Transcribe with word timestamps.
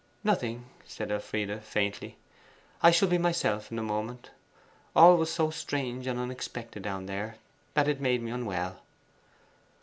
'Nothing,' 0.23 0.65
said 0.83 1.11
Elfride 1.11 1.63
faintly. 1.63 2.17
'I 2.81 2.89
shall 2.89 3.07
be 3.07 3.19
myself 3.19 3.71
in 3.71 3.77
a 3.77 3.83
moment. 3.83 4.31
All 4.95 5.15
was 5.15 5.31
so 5.31 5.51
strange 5.51 6.07
and 6.07 6.19
unexpected 6.19 6.81
down 6.81 7.05
there, 7.05 7.35
that 7.75 7.87
it 7.87 8.01
made 8.01 8.23
me 8.23 8.31
unwell. 8.31 8.81